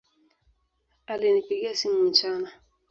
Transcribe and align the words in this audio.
Alinipigia 1.07 1.75
simu 1.75 2.03
mchana 2.03 2.51